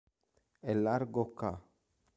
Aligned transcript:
È 0.59 0.73
largo 0.73 1.31
ca. 1.35 1.61